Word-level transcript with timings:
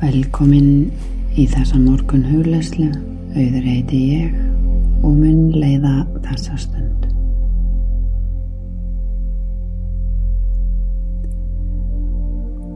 Velkomin 0.00 0.88
í 1.36 1.42
þessa 1.44 1.76
morgun 1.76 2.22
hugleislu, 2.24 2.86
auður 3.36 3.66
heiti 3.68 3.98
ég 4.14 4.38
og 5.04 5.12
mun 5.12 5.50
leiða 5.52 6.06
þessa 6.24 6.56
stund. 6.62 7.04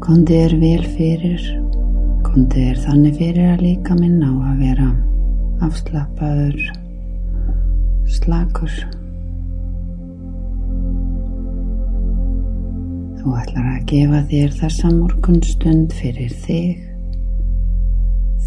Kondi 0.05 0.37
er 0.37 0.59
vel 0.61 0.85
fyrir, 0.99 1.49
kondi 2.29 2.69
er 2.75 2.85
þannig 2.85 3.17
fyrir 3.17 3.55
að 3.55 3.67
líka 3.71 3.97
minn 3.97 4.21
á 4.21 4.29
að 4.29 4.61
vera 4.61 4.93
afslappaður, 5.65 6.63
slakur. 8.21 8.81
Þú 13.17 13.39
ætlar 13.41 13.77
að 13.79 13.85
gefa 13.95 14.27
þér 14.29 14.59
þessa 14.61 14.93
morgun 14.93 15.47
stund 15.55 15.97
fyrir 15.97 16.43
þig, 16.45 16.91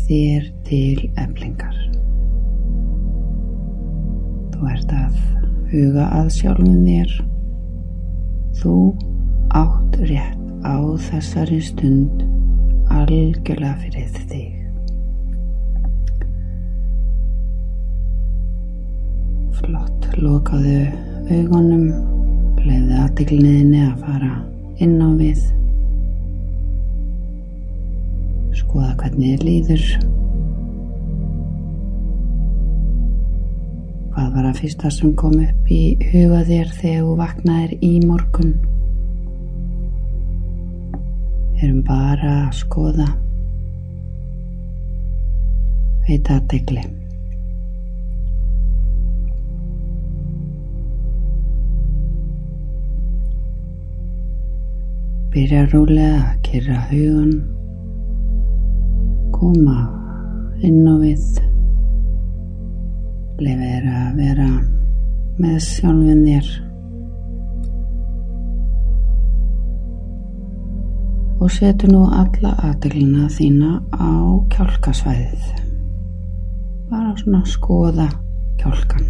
þér 0.07 0.45
til 0.67 1.09
eflingar. 1.19 1.75
Þú 4.53 4.69
ert 4.71 4.93
að 4.95 5.17
huga 5.71 6.07
að 6.17 6.29
sjálfum 6.37 6.79
þér. 6.85 7.15
Þú 8.57 8.75
átt 9.57 9.99
rétt 10.09 10.45
á 10.63 10.75
þessari 11.09 11.59
stund 11.63 12.23
algjörlega 12.93 13.75
fyrir 13.83 14.07
þig. 14.31 14.53
Flott, 19.57 20.09
lokaðu 20.21 20.79
augunum, 21.33 21.87
leiði 22.63 22.99
aðdeglinniðinni 23.03 23.85
að 23.89 24.03
fara 24.05 24.33
inn 24.79 24.99
á 25.03 25.09
við. 25.19 25.41
Skoða 28.77 28.93
hvernig 29.01 29.39
þið 29.39 29.43
líður. 29.47 29.85
Hvað 34.13 34.27
var 34.35 34.45
að 34.45 34.59
fyrsta 34.59 34.91
sem 34.93 35.15
kom 35.17 35.33
upp 35.41 35.71
í 35.73 35.79
huga 36.11 36.43
þér 36.45 36.69
þegar 36.75 37.07
þú 37.07 37.15
vaknaðir 37.17 37.73
í 37.81 37.89
morgun? 38.05 38.53
Erum 41.57 41.81
bara 41.89 42.35
að 42.43 42.53
skoða. 42.59 43.09
Veita 46.05 46.37
að 46.37 46.47
degli. 46.53 46.85
Byrja 55.33 55.67
rólega 55.73 56.17
að 56.27 56.41
kyrra 56.45 56.83
hugun, 56.93 57.39
koma 59.37 59.79
inn 60.65 60.85
á 60.89 60.95
við, 61.01 61.25
lefa 63.41 63.73
þér 63.73 63.91
að 63.95 64.21
vera 64.21 64.47
með 65.37 65.59
sjálfinn 65.61 66.23
þér 66.25 66.55
og 71.37 71.51
setu 71.53 71.87
nú 71.87 72.01
alla 72.11 72.55
aðdeglina 72.65 73.27
þína 73.31 73.77
á 73.93 74.09
kjálkasvæðið. 74.51 75.45
Bara 76.89 77.13
svona 77.19 77.43
að 77.43 77.51
skoða 77.53 78.07
kjálkan. 78.59 79.05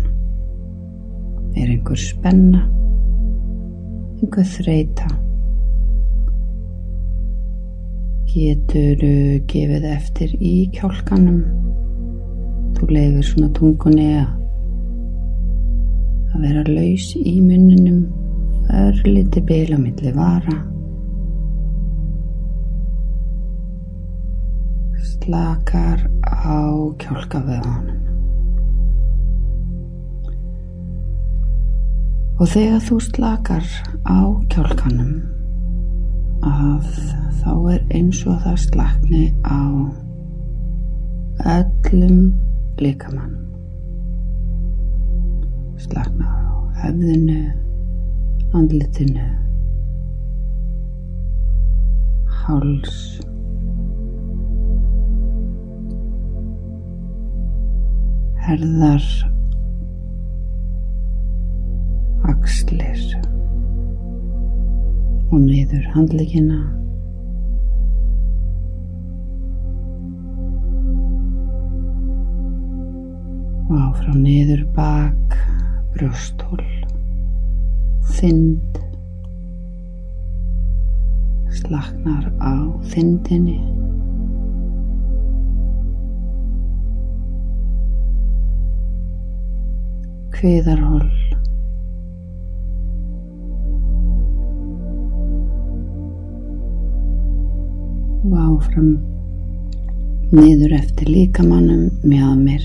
Er 1.58 1.72
einhver 1.72 1.98
spenna, 1.98 2.66
einhver 4.20 4.52
þreita. 4.58 5.08
Getur 8.28 9.00
gefið 9.48 9.86
eftir 9.88 10.32
í 10.44 10.68
kjálkanum. 10.76 11.38
Þú 12.76 12.88
leifir 12.92 13.24
svona 13.24 13.48
tungunni 13.56 14.08
að 14.20 14.34
vera 16.44 16.64
laus 16.68 17.06
í 17.22 17.38
munninum, 17.40 18.02
örliti 18.82 19.40
bil 19.48 19.72
á 19.72 19.80
milli 19.80 20.12
vara. 20.18 20.58
Slakar 25.14 26.04
á 26.28 26.60
kjálkavöðanum. 27.00 27.96
Og 32.38 32.46
þegar 32.52 32.86
þú 32.92 33.00
slakar 33.08 33.74
á 34.04 34.20
kjálkanum 34.52 35.37
að 36.46 36.88
þá 37.42 37.52
er 37.74 37.82
eins 37.96 38.20
og 38.28 38.42
það 38.44 38.58
slakni 38.66 39.24
á 39.48 39.62
öllum 41.58 42.34
líkamannum. 42.82 43.46
Slakna 45.78 46.28
á 46.28 46.56
hefðinu, 46.82 47.40
andlitinu, 48.58 49.28
háls, 52.42 52.98
herðar, 58.48 59.08
axlir 62.28 63.02
og 65.28 65.40
niður 65.44 65.88
handleikina 65.94 66.62
og 73.68 73.80
áfram 73.90 74.22
niður 74.24 74.64
bak 74.78 75.40
brjóstól 75.96 76.64
þynd. 78.18 78.78
Slaknar 81.58 82.26
á 82.42 82.54
þyndinni. 82.92 83.58
Kviðarhól 90.38 91.06
áfram 98.58 98.98
niður 100.34 100.74
eftir 100.78 101.10
líkamannum 101.14 101.90
með 102.04 102.30
mér 102.42 102.64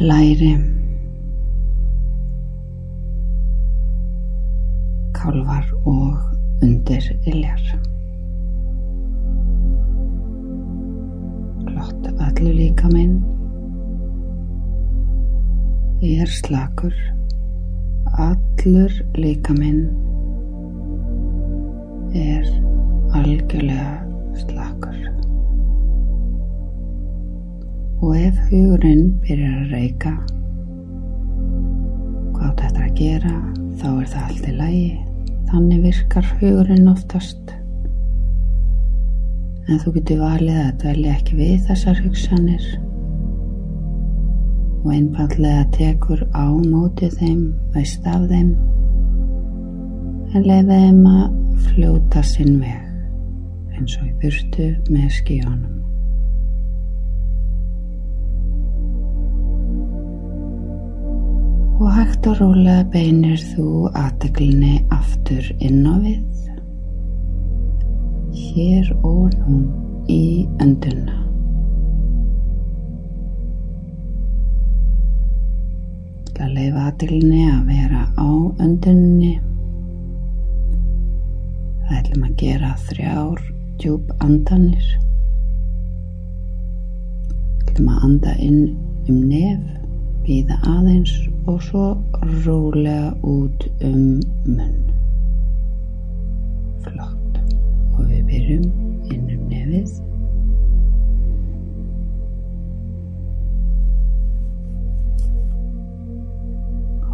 læri 0.00 0.54
kálvar 5.16 5.68
og 5.84 6.64
undir 6.64 7.04
iljar. 7.26 7.62
Flott 11.66 12.10
allu 12.28 12.56
líkaminn 12.62 13.20
er 16.00 16.32
slakur. 16.40 16.96
Allur 18.16 18.92
líkaminn 19.16 19.86
er 22.20 22.48
algjörlega 23.16 23.90
slakur. 24.42 25.02
Og 28.04 28.16
ef 28.16 28.40
hugurinn 28.48 29.12
byrjar 29.24 29.60
að 29.64 29.76
reyka 29.76 30.16
hvað 32.36 32.58
þetta 32.60 32.82
að 32.84 32.96
gera? 32.96 33.34
Þá 33.76 33.86
er 33.90 34.08
það 34.12 34.24
allt 34.26 34.48
í 34.48 34.56
lagi. 34.56 34.88
Þannig 35.46 35.84
virkar 35.86 36.28
hugurinn 36.40 36.90
oftast. 36.90 37.52
En 39.66 39.80
þú 39.82 39.92
getur 39.96 40.20
valið 40.22 40.60
að 40.62 40.76
dvelja 40.82 41.14
ekki 41.16 41.38
við 41.40 41.56
þessar 41.68 42.02
hugsanir. 42.04 42.66
Og 44.84 44.92
einfallega 44.94 45.64
tekur 45.74 46.22
á 46.30 46.46
móti 46.46 47.10
þeim 47.16 47.48
veist 47.74 48.06
af 48.06 48.28
þeim. 48.30 48.52
En 50.34 50.46
leiða 50.46 50.78
þeim 50.84 51.02
að 51.10 51.45
fljóta 51.64 52.22
sinn 52.26 52.60
veg 52.60 53.76
eins 53.76 53.96
og 54.00 54.06
í 54.08 54.12
burtu 54.22 54.68
með 54.88 55.08
skíunum. 55.18 55.74
Og 61.76 61.90
hægt 61.92 62.26
og 62.30 62.40
rólega 62.40 62.86
beinir 62.92 63.40
þú 63.52 63.90
aðteglinni 63.92 64.78
aftur 64.96 65.50
inn 65.60 65.84
á 65.84 65.94
við, 66.00 66.24
hér 68.32 68.90
og 69.04 69.36
nú 69.44 69.60
í 70.08 70.46
önduna. 70.64 71.20
Það 76.36 76.56
leifa 76.56 76.88
aðteglinni 76.88 77.44
að 77.52 77.60
vera 77.68 78.02
á 78.16 78.28
öndunni 78.64 79.36
Það 81.86 81.98
ætlum 82.00 82.22
að 82.26 82.32
gera 82.40 82.68
þrjár 82.88 83.42
djúb 83.78 84.08
andanir. 84.24 84.86
Við 87.30 87.68
ætlum 87.70 87.90
að 87.92 88.06
anda 88.08 88.32
inn 88.42 88.62
um 89.06 89.20
nef, 89.30 89.60
býða 90.26 90.56
aðeins 90.72 91.12
og 91.46 91.60
svo 91.62 91.84
rólega 92.44 93.12
út 93.22 93.66
um 93.86 94.18
munn. 94.48 94.80
Flott. 96.86 97.38
Og 97.94 98.02
við 98.08 98.24
byrjum 98.32 98.66
inn 99.14 99.30
um 99.36 99.46
nefið. 99.52 99.94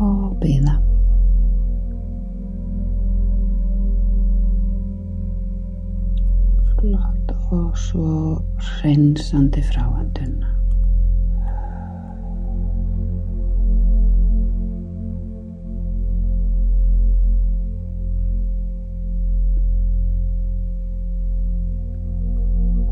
Og 0.00 0.32
býða. 0.40 0.78
Svo 8.32 8.44
hreinsandi 8.58 9.62
fráöndun. 9.62 10.44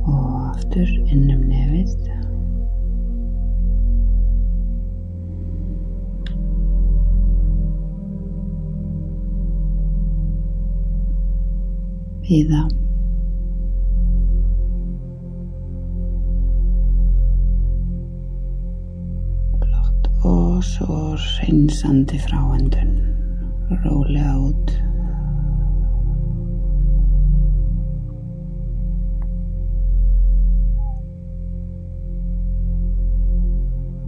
Og 0.06 0.50
aftur 0.50 0.90
inn 1.08 1.30
um 1.30 1.46
nefið. 1.48 1.96
Bíða. 12.30 12.62
Flott 12.68 12.89
svo 20.62 21.16
hreinsandi 21.16 22.18
fráöndun. 22.18 22.92
Rólega 23.84 24.34
út. 24.38 24.72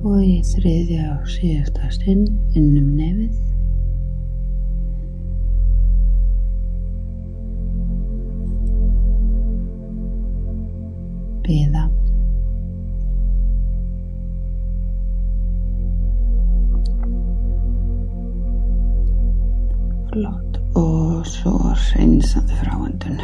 Og 0.03 0.19
í 0.27 0.43
þriðja 0.51 1.07
og 1.15 1.31
síðasta 1.31 1.91
stinn 1.95 2.27
inn 2.59 2.77
um 2.81 2.93
nefið. 2.99 3.41
Bíða. 11.47 12.02
Hreinsandi 22.33 22.55
fráöndun. 22.57 23.19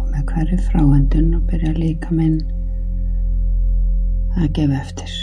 Og 0.00 0.08
með 0.10 0.24
hverju 0.26 0.58
fráöndun 0.66 1.36
og 1.36 1.44
byrja 1.46 1.72
líka 1.76 2.10
minn 2.10 2.40
að 4.40 4.48
gefa 4.56 4.80
eftir. 4.80 5.14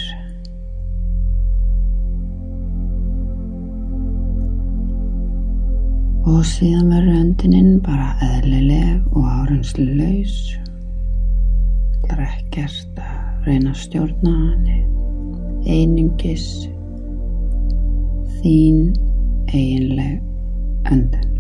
Og 6.30 6.46
síðan 6.46 6.92
verður 6.94 7.20
öndininn 7.20 7.80
bara 7.84 8.14
eðlileg 8.22 9.04
og 9.12 9.28
árenslu 9.28 9.92
laus. 9.98 10.40
Það 12.08 12.18
er 12.18 12.26
ekkert 12.30 13.00
að 13.04 13.48
reyna 13.50 13.72
að 13.74 13.80
stjórna 13.84 14.36
henni. 14.40 14.84
Einungis 15.68 16.70
þín 18.40 18.78
eiginleg 19.54 20.20
öndun. 20.92 21.32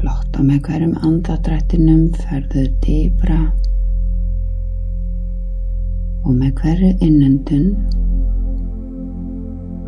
Flott 0.00 0.38
og 0.38 0.46
með 0.48 0.60
hverjum 0.68 0.94
andadrættinum 1.04 2.04
ferðu 2.20 2.66
dýbra 2.84 3.40
og 6.24 6.36
með 6.36 6.54
hverju 6.60 6.92
innöndun 7.04 7.72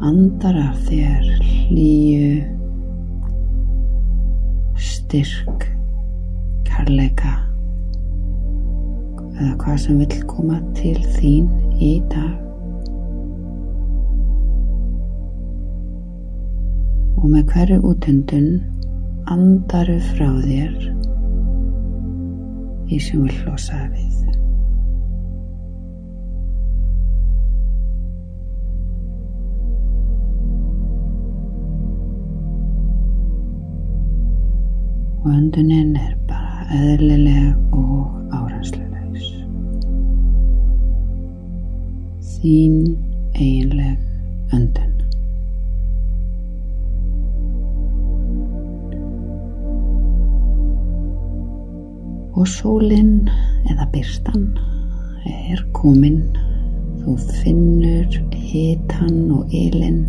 andar 0.02 0.58
af 0.58 0.82
þér 0.88 1.30
hlýju, 1.46 2.34
styrk, 4.90 5.68
kærleika 6.66 7.51
eða 9.38 9.56
hvað 9.62 9.80
sem 9.84 9.98
vill 10.02 10.22
koma 10.30 10.60
til 10.78 10.96
þín 11.16 11.48
í 11.80 11.92
dag. 12.12 12.38
Og 17.22 17.28
með 17.30 17.44
hverju 17.52 17.82
útöndun 17.92 18.48
andaru 19.30 19.98
frá 20.12 20.28
þér 20.42 20.78
í 22.92 22.98
sem 23.00 23.22
vil 23.22 23.38
losa 23.46 23.84
við. 23.92 24.12
og 35.24 35.30
öndunin 35.30 35.96
er 35.96 36.14
bara 36.28 36.66
eðlileg 36.74 37.74
og 37.78 38.21
Þín 42.42 42.96
eiginleg 43.38 43.98
öndun. 44.56 44.94
Og 52.34 52.48
sólinn 52.50 53.28
eða 53.70 53.86
byrstan 53.92 54.48
er 55.30 55.62
komin. 55.76 56.24
Þú 57.04 57.14
finnur 57.42 58.18
hitan 58.34 59.30
og 59.38 59.54
ylinn. 59.54 60.02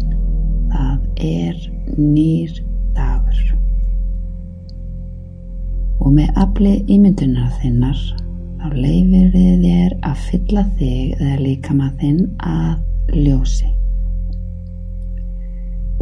Það 0.74 1.28
er 1.30 1.62
nýr 2.00 2.58
dagur 2.98 3.44
og 6.04 6.12
með 6.18 6.42
afli 6.42 6.72
ímyndunar 6.92 7.52
þinnar 7.62 8.00
þá 8.60 8.74
leifir 8.74 9.30
þið 9.36 9.53
að 10.13 10.25
fylla 10.29 10.63
þig 10.77 11.13
eða 11.17 11.38
líkama 11.41 11.88
þinn 12.00 12.25
að 12.46 13.17
ljósi. 13.17 13.70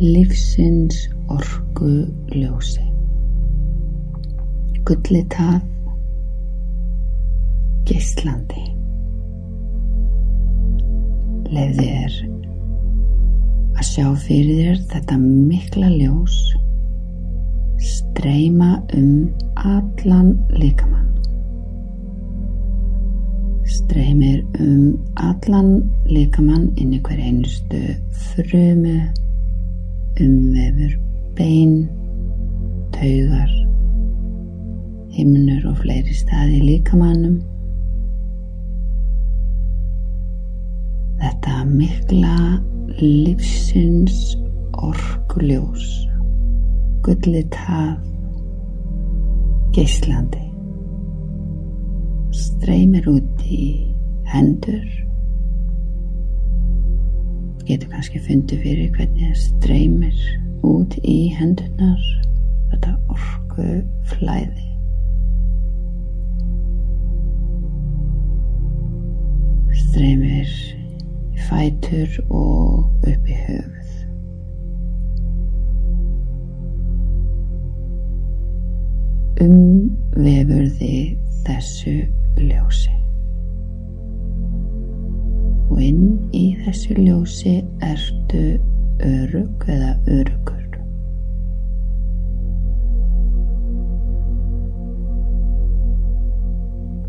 Lífsins 0.01 0.97
orgu 1.31 1.91
ljósi. 2.33 2.83
Gullitað 4.87 5.61
geislandi. 7.87 8.65
Leif 11.51 11.77
þér 11.79 12.17
að 13.77 13.85
sjá 13.87 14.07
fyrir 14.25 14.57
þér 14.61 14.81
þetta 14.91 15.19
mikla 15.21 15.93
ljós 15.95 16.41
streyma 17.81 18.73
um 18.97 19.31
allan 19.55 20.35
líkamann. 20.55 21.10
Streymir 23.71 24.43
um 24.59 24.99
allan 25.15 25.69
líkamann 26.11 26.65
inn 26.75 26.91
í 26.97 26.99
hver 27.05 27.21
einustu 27.23 27.79
frumu, 28.33 28.97
umvefur 30.19 30.97
bein, 31.37 31.77
taugar, 32.97 33.53
himnur 35.15 35.69
og 35.71 35.79
fleiri 35.85 36.17
staði 36.19 36.59
líkamannum. 36.65 37.39
Þetta 41.23 41.57
mikla 41.71 42.37
lífsins 42.99 44.21
orkuljós 44.91 45.89
gullið 47.07 47.51
tað 47.55 47.91
geislandi 49.75 50.50
streymir 52.41 53.07
út 53.12 53.45
í 53.45 53.67
hendur 54.31 54.88
getur 57.67 57.91
kannski 57.93 58.24
fundið 58.25 58.65
fyrir 58.65 58.91
hvernig 58.98 59.29
það 59.29 59.39
streymir 59.45 60.25
út 60.67 60.98
í 61.03 61.19
hendurnar 61.38 62.03
þetta 62.74 62.98
orku 63.13 63.69
flæði 64.12 64.71
streymir 69.91 70.51
í 71.36 71.43
fætur 71.50 72.13
og 72.29 73.07
upp 73.12 73.27
í 73.27 73.36
höfuð. 73.43 73.89
Umvefur 79.41 80.65
þig 80.79 81.19
þessu 81.45 81.95
ljósi. 82.71 82.91
Og 85.71 85.79
inn 85.81 86.31
í 86.35 86.55
þessu 86.63 86.95
ljósi 86.99 87.61
ertu 87.83 88.59
örug 89.01 89.65
eða 89.67 89.95
örugur. 90.07 90.57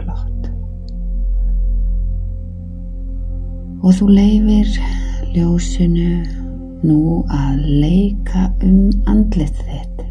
Flott. 0.03 0.51
Og 3.83 3.95
þú 3.99 4.09
leifir 4.09 4.71
ljósinu 5.35 6.23
nú 6.83 7.23
að 7.31 7.63
leika 7.83 8.49
um 8.63 8.91
andlit 9.07 9.55
þitt. 9.63 10.05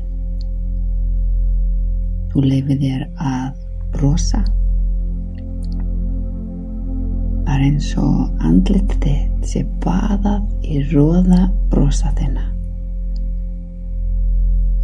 Þú 2.32 2.48
leifir 2.48 2.80
þér 2.80 3.08
að 3.20 3.54
brosa. 3.92 4.44
Er 7.52 7.60
eins 7.66 7.90
og 8.00 8.44
andlit 8.48 8.94
þitt 9.04 9.48
sé 9.50 9.62
baðað 9.84 10.46
í 10.64 10.80
róða 10.94 11.50
brosa 11.72 12.12
þina. 12.16 12.46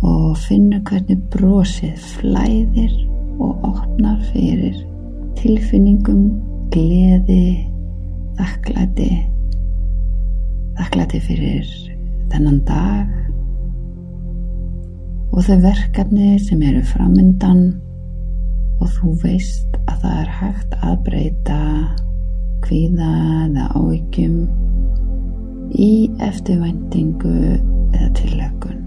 Og 0.03 0.36
finnur 0.43 0.83
hvernig 0.89 1.21
brosið 1.33 1.95
flæðir 2.17 2.93
og 3.39 3.63
opnar 3.71 4.19
fyrir 4.33 4.75
tilfinningum, 5.38 6.27
gleði, 6.74 7.63
þakklæti, 8.38 9.12
þakklæti 10.77 11.21
fyrir 11.29 11.71
þennan 12.31 12.59
dag 12.67 13.13
og 15.31 15.45
þau 15.45 15.57
verkefni 15.62 16.36
sem 16.41 16.62
eru 16.65 16.81
framöndan 16.91 17.62
og 18.81 18.89
þú 18.97 19.13
veist 19.24 19.79
að 19.88 20.03
það 20.03 20.19
er 20.24 20.31
hægt 20.41 20.75
að 20.81 20.95
breyta 21.05 21.62
kvíða 22.65 23.11
eða 23.45 23.67
áhyggjum 23.77 24.37
í 25.77 25.91
eftirvæntingu 26.23 27.35
eða 27.93 28.09
tillökun 28.17 28.81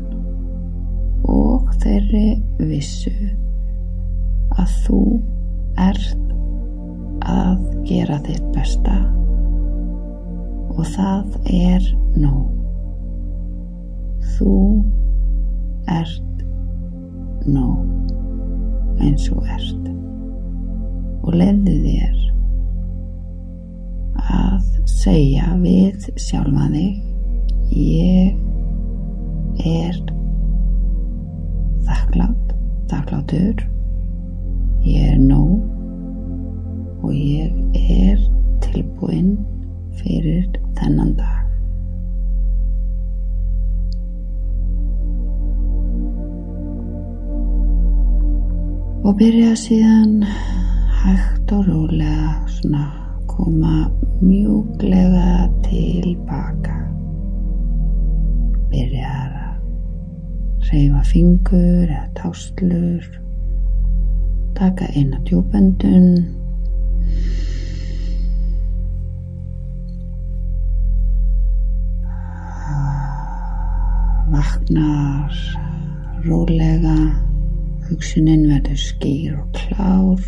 og 1.31 1.69
þeirri 1.83 2.41
vissu 2.71 3.13
að 4.59 4.75
þú 4.85 5.03
ert 5.81 6.21
að 7.31 7.59
gera 7.89 8.19
þitt 8.25 8.47
besta. 8.55 8.97
Og 10.71 10.87
það 10.95 11.37
er 11.53 11.87
nóg. 12.17 12.49
Þú 14.37 14.55
ert 15.91 16.45
nóg 17.51 19.03
eins 19.05 19.29
og 19.35 19.47
ert. 19.49 19.91
Og 21.21 21.37
lefði 21.37 21.77
þér 21.85 22.30
segja 24.89 25.55
við 25.61 26.09
sjálfa 26.21 26.69
þig 26.73 27.11
ég 27.77 28.35
er 29.67 29.99
þakklátt, 31.87 32.55
þakklátur 32.91 33.67
ég 34.87 35.13
er 35.13 35.21
nóg 35.21 35.61
og 37.05 37.13
ég 37.15 37.53
er 37.77 38.19
tilbúinn 38.65 39.37
fyrir 40.01 40.47
þennan 40.79 41.15
dag. 41.19 41.47
Og 49.01 49.17
byrja 49.19 49.55
síðan 49.57 50.21
hægt 51.01 51.53
og 51.57 51.67
rólega 51.67 52.37
svona 52.47 52.85
koma 53.27 53.89
mjúglega 54.21 55.49
tilbaka 55.65 56.77
byrja 58.71 59.13
að 59.21 60.69
reyfa 60.71 61.01
fingur 61.09 61.89
eða 61.89 62.03
táslur 62.19 63.07
taka 64.59 64.91
eina 64.93 65.17
djúbendun 65.25 66.13
vaknar 74.31 75.41
rólega 76.29 76.99
hugsunin 77.89 78.45
verður 78.53 78.85
skýr 78.85 79.41
og 79.41 79.49
klár 79.57 80.23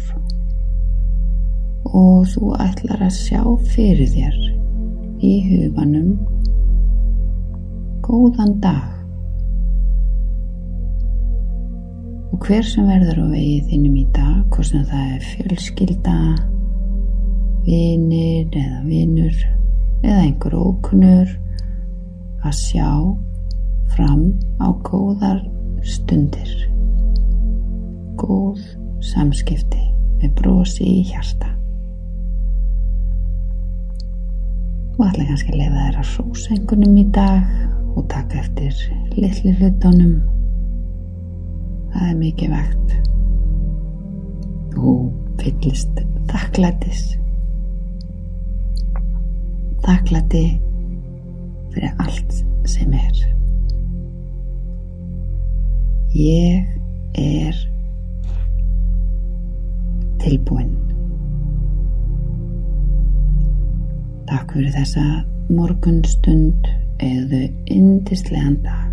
og 1.93 2.25
þú 2.33 2.55
ætlar 2.57 3.05
að 3.05 3.17
sjá 3.19 3.43
fyrir 3.75 4.09
þér 4.15 4.37
í 5.23 5.33
huganum 5.51 6.15
góðan 8.03 8.57
dag. 8.65 8.89
Og 12.33 12.41
hver 12.47 12.65
sem 12.67 12.89
verður 12.89 13.23
á 13.23 13.27
vegið 13.35 13.69
þínum 13.71 14.01
í 14.01 14.07
dag 14.17 14.41
hvort 14.55 14.71
sem 14.71 14.87
það 14.89 15.13
er 15.19 15.29
fjölskylda 15.35 16.17
vinir 17.69 18.59
eða 18.59 18.81
vinur 18.89 19.37
eða 20.03 20.19
einhver 20.25 20.57
ókunnur 20.59 21.37
að 22.43 22.59
sjá 22.59 22.91
fram 23.93 24.31
á 24.59 24.73
góðar 24.89 25.45
stundir. 25.85 26.53
Góð 28.19 28.65
samskipti 29.13 29.91
með 30.23 30.39
brosi 30.41 30.89
í 30.89 31.03
hjarta 31.13 31.62
og 34.99 35.07
ætla 35.07 35.25
kannski 35.25 35.55
að 35.57 35.77
þér 35.79 35.99
að 36.01 36.11
hrósa 36.13 36.53
einhvernum 36.55 36.97
í 37.01 37.05
dag 37.15 37.97
og 37.97 38.05
taka 38.13 38.41
eftir 38.43 38.77
litli 39.17 39.53
hlutunum. 39.57 40.19
Það 41.93 42.09
er 42.09 42.19
mikið 42.21 42.55
vegt 42.57 42.95
og 44.81 45.01
fyllist 45.41 46.03
þakklætis. 46.33 47.03
Þakklæti 49.83 50.45
fyrir 51.73 52.05
allt 52.05 52.39
sem 52.69 52.93
er. 52.97 53.27
Ég 56.13 56.69
er 57.19 57.61
tilbúinn 60.23 60.92
Takk 64.33 64.55
fyrir 64.57 64.73
þessa 64.73 65.03
morgunstund. 65.53 66.71
Eða 67.05 67.43
indislegan 67.75 68.55
dag 68.65 68.92